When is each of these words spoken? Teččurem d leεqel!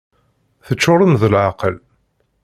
Teččurem 0.65 1.13
d 1.21 1.23
leεqel! 1.31 1.75